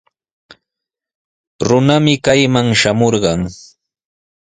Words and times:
Runami 1.67 2.15
kayman 2.25 2.67
shamurqun. 2.79 3.41